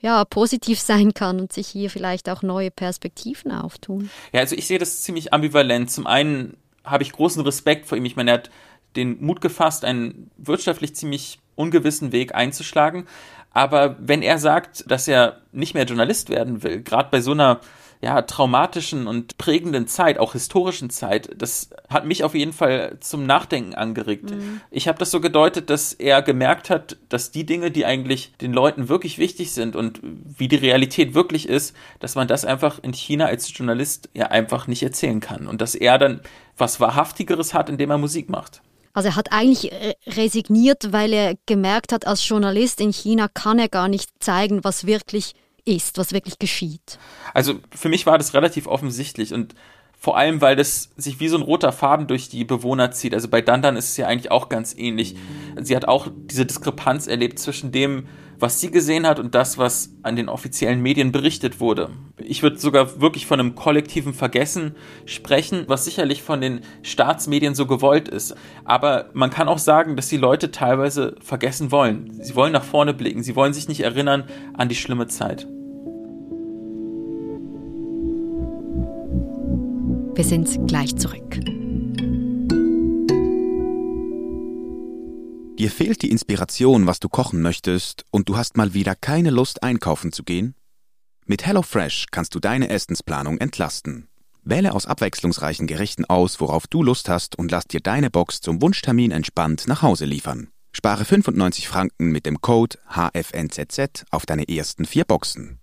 ja, 0.02 0.26
positiv 0.26 0.80
sein 0.80 1.14
kann 1.14 1.40
und 1.40 1.54
sich 1.54 1.68
hier 1.68 1.90
vielleicht 1.90 2.30
auch 2.30 2.42
neue 2.42 2.72
Perspektiven 2.72 3.52
auftun. 3.52 4.10
Ja, 4.34 4.42
also 4.42 4.56
ich 4.56 4.68
sehe 4.68 4.80
das 4.80 5.04
ziemlich 5.04 5.34
ambivalent. 5.34 5.92
Zum 5.92 6.08
einen 6.08 6.58
habe 6.84 7.04
ich 7.04 7.12
großen 7.12 7.42
Respekt 7.44 7.86
vor 7.86 7.98
ihm. 7.98 8.06
Ich 8.06 8.16
meine, 8.16 8.32
er 8.32 8.38
hat 8.38 8.50
den 8.96 9.24
Mut 9.24 9.42
gefasst, 9.42 9.86
einen 9.86 10.32
wirtschaftlich 10.38 10.96
ziemlich 10.96 11.40
ungewissen 11.56 12.12
Weg 12.12 12.36
einzuschlagen. 12.36 13.06
Aber 13.52 13.96
wenn 14.00 14.22
er 14.22 14.40
sagt, 14.40 14.90
dass 14.90 15.08
er 15.08 15.42
nicht 15.52 15.74
mehr 15.74 15.86
Journalist 15.86 16.30
werden 16.30 16.64
will, 16.64 16.82
gerade 16.82 17.10
bei 17.12 17.22
so 17.22 17.32
einer 17.32 17.60
ja, 18.02 18.24
traumatischen 18.24 19.06
und 19.06 19.38
prägenden 19.38 19.86
Zeit, 19.86 20.18
auch 20.18 20.34
historischen 20.34 20.90
Zeit, 20.90 21.30
das 21.38 21.70
hat 21.88 22.06
mich 22.06 22.24
auf 22.24 22.34
jeden 22.34 22.52
Fall 22.52 22.98
zum 23.00 23.28
Nachdenken 23.28 23.76
angeregt. 23.76 24.32
Mhm. 24.32 24.62
Ich 24.72 24.88
habe 24.88 24.98
das 24.98 25.12
so 25.12 25.22
gedeutet, 25.22 25.70
dass 25.70 25.94
er 25.94 26.24
gemerkt 26.24 26.72
hat, 26.72 26.98
dass 27.10 27.30
die 27.30 27.46
Dinge, 27.46 27.70
die 27.70 27.86
eigentlich 27.86 28.34
den 28.42 28.54
Leuten 28.54 28.90
wirklich 28.90 29.20
wichtig 29.20 29.52
sind 29.52 29.76
und 29.76 30.00
wie 30.04 30.48
die 30.48 30.56
Realität 30.56 31.14
wirklich 31.14 31.48
ist, 31.48 31.76
dass 32.00 32.16
man 32.16 32.28
das 32.28 32.44
einfach 32.44 32.80
in 32.82 32.94
China 32.94 33.28
als 33.28 33.56
Journalist 33.56 34.10
ja 34.16 34.28
einfach 34.28 34.66
nicht 34.66 34.82
erzählen 34.82 35.20
kann 35.20 35.48
und 35.48 35.62
dass 35.62 35.76
er 35.76 36.00
dann 36.00 36.22
was 36.58 36.80
Wahrhaftigeres 36.80 37.54
hat, 37.54 37.70
indem 37.70 37.92
er 37.92 38.00
Musik 38.00 38.30
macht. 38.30 38.62
Also 38.94 39.10
er 39.10 39.16
hat 39.16 39.32
eigentlich 39.32 39.72
resigniert, 40.08 40.92
weil 40.92 41.14
er 41.14 41.36
gemerkt 41.46 41.94
hat, 41.94 42.08
als 42.08 42.28
Journalist 42.28 42.82
in 42.82 42.92
China 42.92 43.28
kann 43.28 43.60
er 43.60 43.70
gar 43.70 43.88
nicht 43.88 44.10
zeigen, 44.20 44.64
was 44.64 44.88
wirklich 44.88 45.34
ist, 45.66 45.98
was 45.98 46.14
wirklich 46.14 46.40
geschieht. 46.40 47.00
Also 47.34 47.60
für 47.76 47.90
mich 47.90 48.06
war 48.06 48.18
das 48.18 48.34
relativ 48.34 48.68
offensichtlich 48.68 49.34
und 49.34 49.56
vor 50.02 50.18
allem, 50.18 50.42
weil 50.42 50.56
das 50.56 50.90
sich 50.98 51.20
wie 51.20 51.28
so 51.28 51.38
ein 51.38 51.44
roter 51.44 51.72
Faden 51.72 52.08
durch 52.08 52.28
die 52.28 52.44
Bewohner 52.44 52.90
zieht. 52.90 53.14
Also 53.14 53.28
bei 53.28 53.42
Dandan 53.42 53.76
ist 53.76 53.90
es 53.90 53.98
ja 53.98 54.08
eigentlich 54.08 54.32
auch 54.32 54.50
ganz 54.50 54.74
ähnlich. 54.76 55.16
Sie 55.62 55.76
hat 55.76 55.88
auch 55.88 56.08
diese 56.12 56.48
Diskrepanz 56.48 57.06
erlebt 57.06 57.38
zwischen 57.38 57.72
dem, 57.72 58.08
was 58.42 58.60
sie 58.60 58.72
gesehen 58.72 59.06
hat 59.08 59.20
und 59.20 59.36
das, 59.36 59.58
was 59.58 59.94
an 60.02 60.16
den 60.16 60.28
offiziellen 60.28 60.82
Medien 60.82 61.12
berichtet 61.12 61.60
wurde. 61.60 61.90
Ich 62.18 62.42
würde 62.42 62.58
sogar 62.58 63.00
wirklich 63.00 63.28
von 63.28 63.40
einem 63.40 63.56
kollektiven 63.56 64.14
Vergessen 64.14 64.76
sprechen, 65.06 65.66
was 65.68 65.86
sicherlich 65.86 66.24
von 66.24 66.42
den 66.42 66.62
Staatsmedien 66.82 67.54
so 67.54 67.68
gewollt 67.68 68.08
ist. 68.08 68.36
Aber 68.66 69.10
man 69.14 69.30
kann 69.30 69.48
auch 69.48 69.60
sagen, 69.60 69.96
dass 69.96 70.10
die 70.10 70.18
Leute 70.18 70.50
teilweise 70.52 71.16
vergessen 71.22 71.72
wollen. 71.72 72.20
Sie 72.22 72.36
wollen 72.36 72.52
nach 72.52 72.64
vorne 72.64 72.94
blicken, 72.94 73.22
sie 73.22 73.36
wollen 73.36 73.54
sich 73.54 73.68
nicht 73.68 73.82
erinnern 73.82 74.24
an 74.54 74.70
die 74.70 74.76
schlimme 74.76 75.08
Zeit. 75.08 75.48
Wir 80.16 80.24
sind 80.26 80.68
gleich 80.68 80.96
zurück. 80.96 81.61
Dir 85.62 85.70
fehlt 85.70 86.02
die 86.02 86.10
Inspiration, 86.10 86.88
was 86.88 87.00
du 87.00 87.08
kochen 87.08 87.44
möchtest, 87.44 88.04
und 88.10 88.28
du 88.28 88.36
hast 88.36 88.58
mal 88.58 88.74
wieder 88.74 88.96
keine 88.96 89.30
Lust, 89.30 89.62
einkaufen 89.62 90.12
zu 90.12 90.24
gehen? 90.24 90.56
Mit 91.28 91.46
HelloFresh 91.46 92.08
kannst 92.10 92.34
du 92.34 92.40
deine 92.40 92.70
Essensplanung 92.70 93.38
entlasten. 93.38 94.08
Wähle 94.42 94.74
aus 94.74 94.88
abwechslungsreichen 94.88 95.68
Gerichten 95.68 96.06
aus, 96.06 96.40
worauf 96.40 96.66
du 96.66 96.82
Lust 96.82 97.10
hast, 97.10 97.38
und 97.38 97.52
lass 97.52 97.66
dir 97.66 97.80
deine 97.80 98.10
Box 98.10 98.42
zum 98.42 98.60
Wunschtermin 98.60 99.12
entspannt 99.12 99.68
nach 99.68 99.84
Hause 99.84 100.06
liefern. 100.06 100.50
Spare 100.72 101.06
95 101.06 101.68
Franken 101.68 102.08
mit 102.12 102.26
dem 102.26 102.42
Code 102.42 102.80
HFNZZ 102.90 104.06
auf 104.10 104.26
deine 104.26 104.50
ersten 104.50 104.86
vier 104.86 105.06
Boxen. 105.06 105.61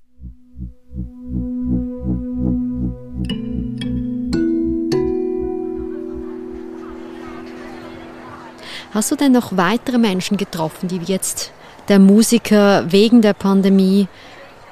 Hast 8.92 9.10
du 9.10 9.16
denn 9.16 9.32
noch 9.32 9.56
weitere 9.56 9.98
Menschen 9.98 10.36
getroffen, 10.36 10.88
die 10.88 10.98
jetzt 10.98 11.52
der 11.88 11.98
Musiker 11.98 12.90
wegen 12.90 13.22
der 13.22 13.34
Pandemie 13.34 14.08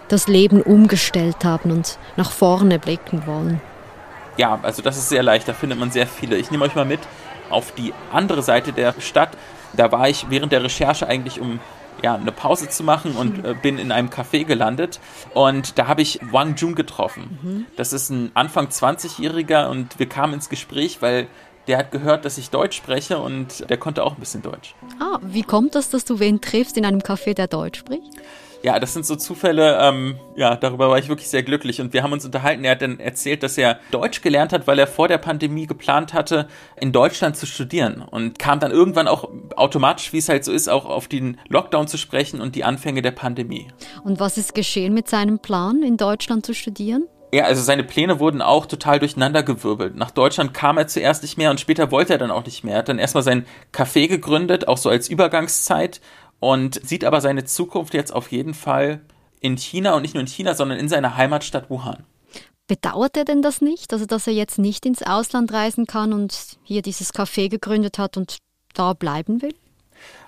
das 0.08 0.28
Leben 0.28 0.62
umgestellt 0.62 1.44
haben 1.44 1.70
und 1.70 1.98
nach 2.16 2.30
vorne 2.30 2.78
blicken 2.78 3.26
wollen? 3.26 3.60
Ja, 4.36 4.58
also 4.62 4.82
das 4.82 4.96
ist 4.96 5.08
sehr 5.08 5.22
leicht, 5.22 5.48
da 5.48 5.52
findet 5.52 5.78
man 5.78 5.90
sehr 5.90 6.06
viele. 6.06 6.36
Ich 6.36 6.50
nehme 6.50 6.64
euch 6.64 6.74
mal 6.74 6.84
mit 6.84 7.00
auf 7.50 7.72
die 7.72 7.92
andere 8.12 8.42
Seite 8.42 8.72
der 8.72 8.94
Stadt. 9.00 9.30
Da 9.74 9.92
war 9.92 10.08
ich 10.08 10.26
während 10.30 10.52
der 10.52 10.62
Recherche 10.62 11.06
eigentlich 11.06 11.40
um 11.40 11.60
ja, 12.02 12.14
eine 12.14 12.32
Pause 12.32 12.68
zu 12.68 12.84
machen 12.84 13.16
und 13.16 13.44
äh, 13.44 13.54
bin 13.54 13.78
in 13.78 13.90
einem 13.90 14.08
Café 14.08 14.44
gelandet 14.44 15.00
und 15.32 15.78
da 15.78 15.86
habe 15.86 16.02
ich 16.02 16.20
Wang 16.30 16.54
Jun 16.56 16.74
getroffen. 16.74 17.38
Mhm. 17.42 17.66
Das 17.76 17.92
ist 17.92 18.10
ein 18.10 18.30
Anfang 18.34 18.66
20-Jähriger 18.66 19.68
und 19.68 19.98
wir 19.98 20.08
kamen 20.08 20.34
ins 20.34 20.48
Gespräch, 20.48 21.00
weil 21.00 21.26
der 21.66 21.78
hat 21.78 21.90
gehört, 21.90 22.24
dass 22.24 22.38
ich 22.38 22.50
Deutsch 22.50 22.76
spreche 22.76 23.18
und 23.18 23.68
der 23.68 23.76
konnte 23.76 24.04
auch 24.04 24.14
ein 24.14 24.20
bisschen 24.20 24.42
Deutsch. 24.42 24.74
Ah, 25.00 25.18
wie 25.22 25.42
kommt 25.42 25.74
das, 25.74 25.90
dass 25.90 26.04
du 26.04 26.20
wen 26.20 26.40
triffst 26.40 26.76
in 26.76 26.84
einem 26.84 27.00
Café, 27.00 27.34
der 27.34 27.48
Deutsch 27.48 27.78
spricht? 27.78 28.12
Ja, 28.62 28.80
das 28.80 28.94
sind 28.94 29.06
so 29.06 29.14
Zufälle, 29.16 29.78
ähm, 29.80 30.16
ja, 30.34 30.56
darüber 30.56 30.88
war 30.88 30.98
ich 30.98 31.08
wirklich 31.08 31.28
sehr 31.28 31.42
glücklich 31.42 31.80
und 31.80 31.92
wir 31.92 32.02
haben 32.02 32.12
uns 32.12 32.24
unterhalten. 32.24 32.64
Er 32.64 32.72
hat 32.72 32.82
dann 32.82 32.98
erzählt, 32.98 33.42
dass 33.42 33.56
er 33.58 33.78
Deutsch 33.90 34.22
gelernt 34.22 34.52
hat, 34.52 34.66
weil 34.66 34.78
er 34.78 34.86
vor 34.86 35.08
der 35.08 35.18
Pandemie 35.18 35.66
geplant 35.66 36.14
hatte, 36.14 36.48
in 36.80 36.90
Deutschland 36.90 37.36
zu 37.36 37.46
studieren 37.46 38.02
und 38.02 38.38
kam 38.38 38.58
dann 38.58 38.72
irgendwann 38.72 39.08
auch 39.08 39.28
automatisch, 39.54 40.12
wie 40.12 40.18
es 40.18 40.28
halt 40.28 40.44
so 40.44 40.52
ist, 40.52 40.68
auch 40.68 40.86
auf 40.86 41.06
den 41.06 41.38
Lockdown 41.48 41.86
zu 41.86 41.96
sprechen 41.96 42.40
und 42.40 42.56
die 42.56 42.64
Anfänge 42.64 43.02
der 43.02 43.12
Pandemie. 43.12 43.68
Und 44.02 44.18
was 44.18 44.36
ist 44.38 44.54
geschehen 44.54 44.94
mit 44.94 45.08
seinem 45.08 45.38
Plan, 45.38 45.82
in 45.82 45.96
Deutschland 45.96 46.44
zu 46.44 46.54
studieren? 46.54 47.04
Ja, 47.32 47.44
also 47.44 47.62
seine 47.62 47.84
Pläne 47.84 48.20
wurden 48.20 48.40
auch 48.40 48.66
total 48.66 48.98
durcheinandergewirbelt. 48.98 49.96
Nach 49.96 50.10
Deutschland 50.10 50.54
kam 50.54 50.78
er 50.78 50.86
zuerst 50.86 51.22
nicht 51.22 51.36
mehr 51.36 51.50
und 51.50 51.60
später 51.60 51.90
wollte 51.90 52.12
er 52.12 52.18
dann 52.18 52.30
auch 52.30 52.44
nicht 52.44 52.64
mehr. 52.64 52.74
Er 52.74 52.78
hat 52.80 52.88
dann 52.88 52.98
erstmal 52.98 53.24
sein 53.24 53.46
Café 53.72 54.08
gegründet, 54.08 54.68
auch 54.68 54.78
so 54.78 54.88
als 54.88 55.08
Übergangszeit 55.08 56.00
und 56.38 56.80
sieht 56.86 57.04
aber 57.04 57.20
seine 57.20 57.44
Zukunft 57.44 57.94
jetzt 57.94 58.12
auf 58.12 58.30
jeden 58.30 58.54
Fall 58.54 59.00
in 59.40 59.56
China 59.56 59.94
und 59.94 60.02
nicht 60.02 60.14
nur 60.14 60.20
in 60.20 60.28
China, 60.28 60.54
sondern 60.54 60.78
in 60.78 60.88
seiner 60.88 61.16
Heimatstadt 61.16 61.68
Wuhan. 61.68 62.04
Bedauert 62.68 63.16
er 63.16 63.24
denn 63.24 63.42
das 63.42 63.60
nicht, 63.60 63.92
also 63.92 64.06
dass 64.06 64.26
er 64.26 64.32
jetzt 64.32 64.58
nicht 64.58 64.86
ins 64.86 65.02
Ausland 65.02 65.52
reisen 65.52 65.86
kann 65.86 66.12
und 66.12 66.36
hier 66.64 66.82
dieses 66.82 67.14
Café 67.14 67.48
gegründet 67.48 67.98
hat 67.98 68.16
und 68.16 68.38
da 68.74 68.92
bleiben 68.92 69.40
will? 69.40 69.54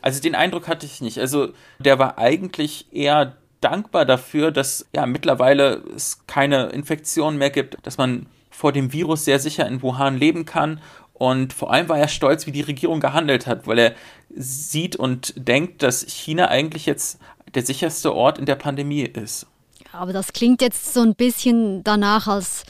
Also 0.02 0.20
den 0.20 0.34
Eindruck 0.34 0.68
hatte 0.68 0.86
ich 0.86 1.00
nicht. 1.00 1.18
Also 1.18 1.48
der 1.78 1.98
war 1.98 2.18
eigentlich 2.18 2.86
eher 2.92 3.36
dankbar 3.60 4.04
dafür, 4.04 4.50
dass 4.50 4.86
ja 4.94 5.06
mittlerweile 5.06 5.82
es 5.94 6.26
keine 6.26 6.66
Infektion 6.66 7.36
mehr 7.36 7.50
gibt, 7.50 7.76
dass 7.82 7.98
man 7.98 8.26
vor 8.50 8.72
dem 8.72 8.92
Virus 8.92 9.24
sehr 9.24 9.38
sicher 9.38 9.66
in 9.66 9.82
Wuhan 9.82 10.18
leben 10.18 10.44
kann. 10.44 10.80
Und 11.14 11.52
vor 11.52 11.72
allem 11.72 11.88
war 11.88 11.98
er 11.98 12.08
stolz, 12.08 12.46
wie 12.46 12.52
die 12.52 12.60
Regierung 12.60 13.00
gehandelt 13.00 13.46
hat, 13.46 13.66
weil 13.66 13.78
er 13.78 13.94
sieht 14.30 14.94
und 14.96 15.34
denkt, 15.36 15.82
dass 15.82 16.06
China 16.06 16.48
eigentlich 16.48 16.86
jetzt 16.86 17.20
der 17.54 17.64
sicherste 17.64 18.14
Ort 18.14 18.38
in 18.38 18.46
der 18.46 18.54
Pandemie 18.54 19.02
ist. 19.02 19.46
Aber 19.92 20.12
das 20.12 20.32
klingt 20.32 20.60
jetzt 20.62 20.92
so 20.92 21.00
ein 21.00 21.14
bisschen 21.14 21.82
danach, 21.82 22.28
als 22.28 22.64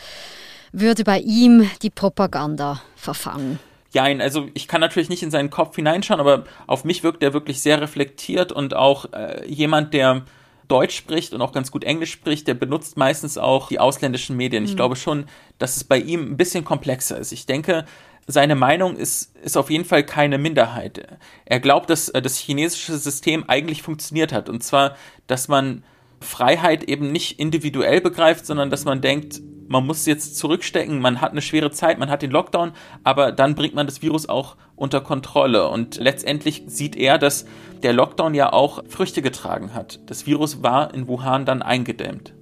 würde 0.73 1.05
bei 1.05 1.19
ihm 1.21 1.69
die 1.83 1.91
Propaganda 1.91 2.81
verfangen. 2.97 3.59
Ja, 3.93 4.05
also 4.05 4.49
ich 4.55 4.69
kann 4.69 4.81
natürlich 4.81 5.09
nicht 5.09 5.23
in 5.23 5.31
seinen 5.31 5.51
Kopf 5.51 5.77
hineinschauen, 5.77 6.21
aber 6.21 6.45
auf 6.67 6.85
mich 6.85 7.03
wirkt 7.03 7.23
er 7.23 7.33
wirklich 7.33 7.61
sehr 7.61 7.81
reflektiert 7.81 8.53
und 8.53 8.75
auch 8.75 9.13
äh, 9.13 9.47
jemand, 9.47 9.95
der 9.95 10.23
Deutsch 10.69 10.97
spricht 10.97 11.33
und 11.33 11.43
auch 11.43 11.53
ganz 11.53 11.71
gut 11.71 11.85
Englisch 11.85 12.13
spricht, 12.13 12.47
der 12.47 12.55
benutzt 12.55 12.97
meistens 12.97 13.39
auch 13.39 13.69
die 13.69 13.81
ausländischen 13.81 14.37
Medien. 14.37 14.65
Ich 14.65 14.73
mhm. 14.73 14.77
glaube 14.77 14.97
schon, 14.97 15.25
dass 15.59 15.77
es 15.77 15.85
bei 15.85 15.99
ihm 15.99 16.33
ein 16.33 16.37
bisschen 16.37 16.65
komplexer 16.65 17.19
ist. 17.19 17.33
Ich 17.33 17.47
denke, 17.47 17.85
seine 18.27 18.55
Meinung 18.55 18.97
ist, 18.97 19.35
ist 19.43 19.57
auf 19.57 19.71
jeden 19.71 19.87
Fall 19.87 20.05
keine 20.05 20.37
Minderheit. 20.37 21.19
Er 21.47 21.61
glaubt, 21.61 21.89
dass 21.89 22.11
äh, 22.11 22.21
das 22.21 22.37
chinesische 22.37 22.97
System 22.99 23.45
eigentlich 23.49 23.83
funktioniert 23.83 24.33
hat. 24.33 24.51
Und 24.51 24.63
zwar, 24.63 24.97
dass 25.27 25.49
man 25.49 25.83
Freiheit 26.21 26.85
eben 26.85 27.11
nicht 27.11 27.41
individuell 27.41 28.01
begreift, 28.01 28.45
sondern 28.45 28.71
dass 28.71 28.85
man 28.85 29.01
denkt, 29.01 29.41
man 29.69 29.87
muss 29.87 30.07
jetzt 30.07 30.37
zurückstecken, 30.37 31.01
man 31.01 31.21
hat 31.21 31.33
eine 31.33 31.43
schwere 31.43 31.71
Zeit, 31.71 31.99
man 31.99 32.11
hat 32.11 32.23
den 32.23 32.31
Lockdown, 32.31 32.73
aber 33.05 33.33
dann 33.33 33.55
bringt 33.55 33.75
man 33.75 33.87
das 33.87 34.03
Virus 34.03 34.29
auch 34.29 34.57
unter 34.77 35.01
Kontrolle. 35.01 35.69
Und 35.69 35.97
letztendlich 35.97 36.65
sieht 36.67 36.97
er, 36.97 37.19
dass 37.19 37.45
der 37.83 37.93
Lockdown 37.93 38.35
ja 38.35 38.53
auch 38.53 38.83
Früchte 38.89 39.23
getragen 39.23 39.75
hat. 39.75 40.01
Das 40.07 40.27
Virus 40.27 40.63
war 40.63 40.95
in 40.95 41.07
Wuhan 41.07 41.45
dann 41.45 41.63
eingedämmt. 41.63 42.33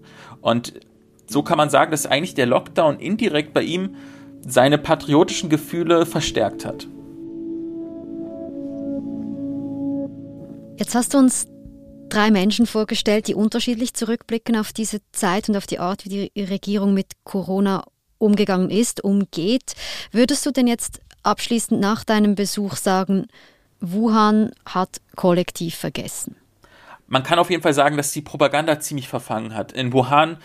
Und 0.40 0.74
so 1.26 1.42
kann 1.42 1.58
man 1.58 1.70
sagen, 1.70 1.90
dass 1.90 2.06
eigentlich 2.06 2.34
der 2.34 2.46
Lockdown 2.46 3.00
indirekt 3.00 3.52
bei 3.52 3.62
ihm 3.62 3.96
seine 4.46 4.78
patriotischen 4.78 5.50
Gefühle 5.50 6.06
verstärkt 6.06 6.64
hat. 6.64 6.86
Jetzt 10.76 10.94
hast 10.94 11.14
du 11.14 11.18
uns 11.18 11.48
drei 12.08 12.30
Menschen 12.30 12.66
vorgestellt, 12.66 13.28
die 13.28 13.34
unterschiedlich 13.34 13.94
zurückblicken 13.94 14.56
auf 14.56 14.72
diese 14.72 15.00
Zeit 15.12 15.48
und 15.48 15.56
auf 15.56 15.66
die 15.66 15.78
Art, 15.78 16.04
wie 16.04 16.30
die 16.34 16.42
Regierung 16.42 16.94
mit 16.94 17.12
Corona 17.24 17.84
umgegangen 18.18 18.70
ist, 18.70 19.04
umgeht. 19.04 19.74
Würdest 20.12 20.46
du 20.46 20.50
denn 20.50 20.66
jetzt 20.66 21.00
abschließend 21.22 21.80
nach 21.80 22.04
deinem 22.04 22.34
Besuch 22.34 22.76
sagen, 22.76 23.26
Wuhan 23.80 24.52
hat 24.64 25.00
kollektiv 25.16 25.76
vergessen? 25.76 26.36
Man 27.08 27.22
kann 27.22 27.38
auf 27.38 27.50
jeden 27.50 27.62
Fall 27.62 27.74
sagen, 27.74 27.96
dass 27.96 28.12
die 28.12 28.22
Propaganda 28.22 28.80
ziemlich 28.80 29.08
verfangen 29.08 29.54
hat. 29.54 29.72
In 29.72 29.92
Wuhan 29.92 30.38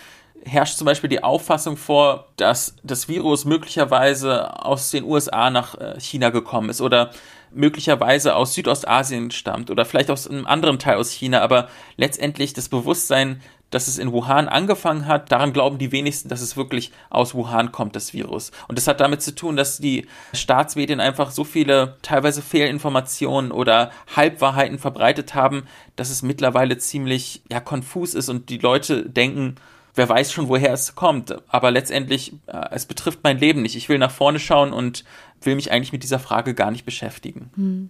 herrscht 0.43 0.77
zum 0.77 0.85
Beispiel 0.85 1.09
die 1.09 1.23
Auffassung 1.23 1.77
vor, 1.77 2.27
dass 2.35 2.75
das 2.83 3.07
Virus 3.07 3.45
möglicherweise 3.45 4.63
aus 4.63 4.91
den 4.91 5.03
USA 5.03 5.49
nach 5.49 5.75
äh, 5.75 5.99
China 5.99 6.29
gekommen 6.29 6.69
ist 6.69 6.81
oder 6.81 7.11
möglicherweise 7.53 8.35
aus 8.35 8.53
Südostasien 8.53 9.31
stammt 9.31 9.69
oder 9.69 9.85
vielleicht 9.85 10.09
aus 10.09 10.27
einem 10.27 10.45
anderen 10.45 10.79
Teil 10.79 10.97
aus 10.97 11.11
China, 11.11 11.41
aber 11.41 11.69
letztendlich 11.97 12.53
das 12.53 12.69
Bewusstsein, 12.69 13.41
dass 13.71 13.87
es 13.87 13.97
in 13.97 14.11
Wuhan 14.11 14.49
angefangen 14.49 15.07
hat, 15.07 15.31
daran 15.31 15.53
glauben 15.53 15.77
die 15.77 15.91
wenigsten, 15.91 16.29
dass 16.29 16.41
es 16.41 16.57
wirklich 16.57 16.91
aus 17.09 17.33
Wuhan 17.33 17.71
kommt, 17.71 17.95
das 17.95 18.13
Virus. 18.13 18.51
Und 18.67 18.77
das 18.77 18.87
hat 18.87 18.99
damit 18.99 19.21
zu 19.21 19.33
tun, 19.33 19.55
dass 19.55 19.77
die 19.77 20.07
Staatsmedien 20.33 20.99
einfach 20.99 21.31
so 21.31 21.43
viele 21.43 21.97
teilweise 22.01 22.41
Fehlinformationen 22.41 23.51
oder 23.51 23.91
Halbwahrheiten 24.13 24.77
verbreitet 24.77 25.33
haben, 25.33 25.63
dass 25.95 26.09
es 26.09 26.21
mittlerweile 26.21 26.77
ziemlich 26.77 27.43
ja 27.49 27.61
konfus 27.61 28.13
ist 28.13 28.29
und 28.29 28.49
die 28.49 28.57
Leute 28.57 29.09
denken, 29.09 29.55
wer 29.95 30.09
weiß 30.09 30.31
schon, 30.31 30.47
woher 30.47 30.73
es 30.73 30.95
kommt. 30.95 31.35
Aber 31.47 31.71
letztendlich, 31.71 32.33
äh, 32.47 32.69
es 32.71 32.85
betrifft 32.85 33.19
mein 33.23 33.39
Leben 33.39 33.61
nicht. 33.61 33.75
Ich 33.75 33.89
will 33.89 33.97
nach 33.97 34.11
vorne 34.11 34.39
schauen 34.39 34.73
und 34.73 35.03
will 35.41 35.55
mich 35.55 35.71
eigentlich 35.71 35.91
mit 35.91 36.03
dieser 36.03 36.19
Frage 36.19 36.53
gar 36.53 36.71
nicht 36.71 36.85
beschäftigen. 36.85 37.51
Hm. 37.55 37.89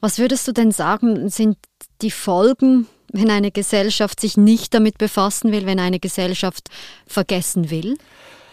Was 0.00 0.18
würdest 0.18 0.46
du 0.46 0.52
denn 0.52 0.72
sagen, 0.72 1.28
sind 1.30 1.56
die 2.02 2.10
Folgen, 2.10 2.86
wenn 3.12 3.30
eine 3.30 3.50
Gesellschaft 3.50 4.20
sich 4.20 4.36
nicht 4.36 4.74
damit 4.74 4.98
befassen 4.98 5.52
will, 5.52 5.66
wenn 5.66 5.80
eine 5.80 6.00
Gesellschaft 6.00 6.68
vergessen 7.06 7.70
will? 7.70 7.96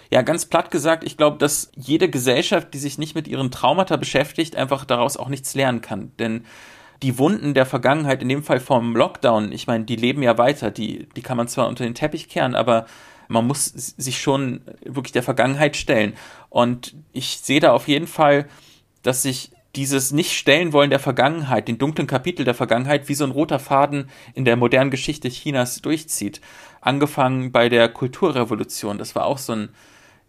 Ja, 0.09 0.21
ganz 0.23 0.45
platt 0.45 0.71
gesagt, 0.71 1.05
ich 1.05 1.15
glaube, 1.15 1.37
dass 1.37 1.71
jede 1.75 2.09
Gesellschaft, 2.09 2.73
die 2.73 2.79
sich 2.79 2.97
nicht 2.97 3.15
mit 3.15 3.27
ihren 3.27 3.49
Traumata 3.49 3.95
beschäftigt, 3.95 4.57
einfach 4.57 4.83
daraus 4.83 5.15
auch 5.15 5.29
nichts 5.29 5.55
lernen 5.55 5.81
kann. 5.81 6.11
Denn 6.19 6.45
die 7.03 7.17
Wunden 7.17 7.53
der 7.53 7.65
Vergangenheit, 7.65 8.21
in 8.21 8.29
dem 8.29 8.43
Fall 8.43 8.59
vom 8.59 8.95
Lockdown, 8.95 9.51
ich 9.51 9.67
meine, 9.67 9.85
die 9.85 9.95
leben 9.95 10.21
ja 10.21 10.37
weiter, 10.37 10.69
die, 10.71 11.07
die 11.15 11.21
kann 11.21 11.37
man 11.37 11.47
zwar 11.47 11.67
unter 11.67 11.83
den 11.83 11.95
Teppich 11.95 12.29
kehren, 12.29 12.55
aber 12.55 12.85
man 13.27 13.47
muss 13.47 13.65
sich 13.65 14.21
schon 14.21 14.61
wirklich 14.83 15.13
der 15.13 15.23
Vergangenheit 15.23 15.77
stellen. 15.77 16.13
Und 16.49 16.95
ich 17.13 17.39
sehe 17.39 17.59
da 17.59 17.71
auf 17.71 17.87
jeden 17.87 18.07
Fall, 18.07 18.47
dass 19.03 19.23
sich 19.23 19.51
dieses 19.75 20.11
Nicht-Stellen-Wollen 20.11 20.89
der 20.89 20.99
Vergangenheit, 20.99 21.67
den 21.67 21.77
dunklen 21.77 22.07
Kapitel 22.07 22.43
der 22.43 22.53
Vergangenheit, 22.53 23.07
wie 23.07 23.13
so 23.13 23.23
ein 23.23 23.31
roter 23.31 23.57
Faden 23.57 24.09
in 24.33 24.43
der 24.43 24.57
modernen 24.57 24.91
Geschichte 24.91 25.29
Chinas 25.29 25.81
durchzieht. 25.81 26.41
Angefangen 26.81 27.51
bei 27.51 27.69
der 27.69 27.87
Kulturrevolution, 27.87 28.97
das 28.97 29.15
war 29.15 29.25
auch 29.25 29.37
so 29.37 29.53
ein 29.53 29.69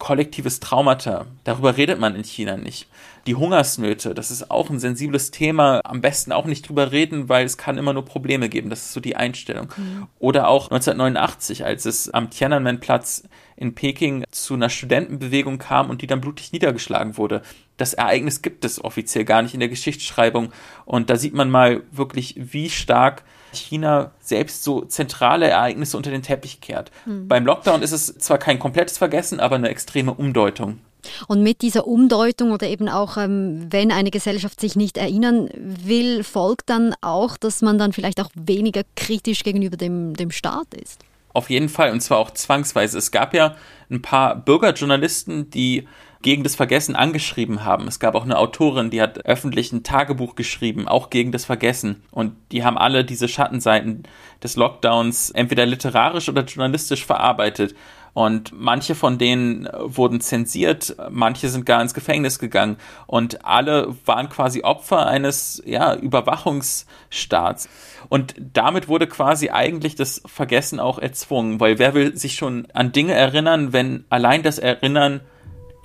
kollektives 0.03 0.59
Traumata. 0.59 1.27
Darüber 1.45 1.77
redet 1.77 2.01
man 2.01 2.17
in 2.17 2.25
China 2.25 2.57
nicht. 2.57 2.89
Die 3.29 3.37
Hungersnöte, 3.37 4.15
das 4.15 4.33
ist 4.33 4.51
auch 4.51 4.69
ein 4.69 4.81
sensibles 4.81 5.31
Thema. 5.31 5.81
Am 5.85 6.01
besten 6.01 6.33
auch 6.33 6.45
nicht 6.45 6.69
drüber 6.69 6.91
reden, 6.91 7.29
weil 7.29 7.47
es 7.47 7.57
kann 7.57 7.79
immer 7.79 7.93
nur 7.93 8.05
Probleme 8.05 8.49
geben. 8.49 8.69
Das 8.69 8.81
ist 8.81 8.95
so 8.95 8.99
die 8.99 9.15
Einstellung. 9.15 9.69
Mhm. 9.77 10.09
Oder 10.19 10.49
auch 10.49 10.73
1989, 10.73 11.65
als 11.65 11.85
es 11.85 12.11
am 12.11 12.31
Tiananmen-Platz 12.31 13.29
in 13.55 13.77
Peking 13.77 14.25
zu 14.33 14.55
einer 14.55 14.71
Studentenbewegung 14.71 15.59
kam 15.59 15.89
und 15.89 16.03
die 16.03 16.09
dann 16.09 16.21
blutig 16.21 16.51
niedergeschlagen 16.51 17.17
wurde. 17.17 17.43
Das 17.77 17.95
Ereignis 17.95 18.43
gibt 18.43 18.65
es 18.65 18.83
offiziell 18.83 19.25
gar 19.25 19.43
nicht 19.43 19.55
in 19.55 19.61
der 19.61 19.69
Geschichtsschreibung. 19.69 20.53
Und 20.85 21.11
da 21.11 21.17
sieht 21.17 21.35
man 21.35 21.49
mal 21.49 21.85
wirklich, 21.93 22.35
wie 22.37 22.71
stark 22.71 23.23
China 23.53 24.13
selbst 24.21 24.65
so 24.65 24.83
zentrale 24.83 25.49
Ereignisse 25.49 25.97
unter 25.97 26.11
den 26.11 26.23
Teppich 26.23 26.61
kehrt. 26.61 26.91
Mhm. 27.07 27.29
Beim 27.29 27.47
Lockdown 27.47 27.83
ist 27.83 27.93
es 27.93 28.07
zwar 28.19 28.39
kein 28.39 28.59
komplettes 28.59 28.99
Vergessen, 28.99 29.41
aber 29.41 29.57
eine 29.57 29.69
extreme 29.69 30.15
Umdeutung. 30.15 30.79
Und 31.27 31.43
mit 31.43 31.63
dieser 31.63 31.87
Umdeutung 31.87 32.53
oder 32.53 32.69
eben 32.69 32.89
auch, 32.89 33.17
ähm, 33.17 33.67
wenn 33.71 33.91
eine 33.91 34.11
Gesellschaft 34.11 34.61
sich 34.61 34.77
nicht 34.77 34.97
erinnern 34.97 35.49
will, 35.55 36.23
folgt 36.23 36.71
dann 36.71 36.95
auch, 37.01 37.37
dass 37.37 37.61
man 37.61 37.79
dann 37.79 37.93
vielleicht 37.93 38.21
auch 38.21 38.31
weniger 38.35 38.83
kritisch 38.95 39.43
gegenüber 39.43 39.77
dem, 39.77 40.15
dem 40.15 40.31
Staat 40.31 40.75
ist. 40.75 41.01
Auf 41.33 41.51
jeden 41.51 41.69
Fall, 41.69 41.93
und 41.93 42.01
zwar 42.01 42.19
auch 42.19 42.31
zwangsweise. 42.31 42.99
Es 42.99 43.11
gab 43.11 43.35
ja 43.35 43.57
ein 43.91 44.03
paar 44.03 44.37
Bürgerjournalisten, 44.37 45.51
die 45.51 45.87
gegen 46.23 46.45
das 46.45 46.55
Vergessen 46.55 46.95
angeschrieben 46.95 47.65
haben. 47.65 47.89
Es 47.89 47.99
gab 47.99 48.15
auch 48.15 48.25
eine 48.25 48.39
Autorin, 48.39 48.91
die 48.91 49.03
hat 49.03 49.27
öffentlich 49.27 49.73
ein 49.73 49.83
Tagebuch 49.83 50.37
geschrieben, 50.37 50.87
auch 50.87 51.11
gegen 51.11 51.33
das 51.33 51.45
Vergessen. 51.45 52.03
Und 52.11 52.37
die 52.53 52.65
haben 52.65 52.79
alle 52.79 53.05
diese 53.05 53.29
Schattenseiten 53.29 54.05
des 54.43 54.57
Lockdowns 54.57 55.31
entweder 55.31 55.67
literarisch 55.67 56.29
oder 56.29 56.45
journalistisch 56.45 57.05
verarbeitet. 57.05 57.75
Und 58.15 58.53
manche 58.53 58.95
von 58.95 59.17
denen 59.17 59.67
wurden 59.81 60.21
zensiert, 60.21 60.97
manche 61.11 61.49
sind 61.49 61.65
gar 61.65 61.81
ins 61.81 61.95
Gefängnis 61.95 62.39
gegangen 62.39 62.77
und 63.07 63.45
alle 63.45 63.95
waren 64.05 64.29
quasi 64.29 64.63
Opfer 64.63 65.07
eines 65.07 65.63
ja, 65.65 65.95
Überwachungsstaats. 65.95 67.71
Und 68.11 68.35
damit 68.53 68.89
wurde 68.89 69.07
quasi 69.07 69.49
eigentlich 69.49 69.95
das 69.95 70.21
Vergessen 70.27 70.79
auch 70.79 70.99
erzwungen, 70.99 71.59
weil 71.59 71.79
wer 71.79 71.95
will 71.95 72.15
sich 72.15 72.35
schon 72.35 72.67
an 72.75 72.93
Dinge 72.93 73.15
erinnern, 73.15 73.73
wenn 73.73 74.05
allein 74.11 74.43
das 74.43 74.59
Erinnern 74.59 75.21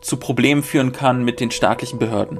zu 0.01 0.17
Problemen 0.17 0.63
führen 0.63 0.91
kann 0.91 1.23
mit 1.23 1.39
den 1.39 1.51
staatlichen 1.51 1.97
Behörden. 1.97 2.39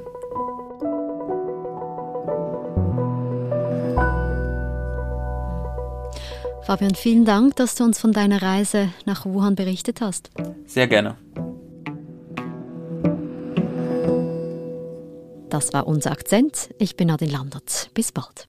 Fabian, 6.68 6.94
vielen 6.94 7.24
Dank, 7.24 7.56
dass 7.56 7.76
du 7.76 7.84
uns 7.84 7.98
von 7.98 8.12
deiner 8.12 8.42
Reise 8.42 8.90
nach 9.06 9.24
Wuhan 9.24 9.54
berichtet 9.54 10.02
hast. 10.02 10.28
Sehr 10.66 10.86
gerne. 10.86 11.16
Das 15.48 15.72
war 15.72 15.86
unser 15.86 16.10
Akzent. 16.10 16.68
Ich 16.78 16.94
bin 16.94 17.10
Adin 17.10 17.30
Landert. 17.30 17.88
Bis 17.94 18.12
bald. 18.12 18.47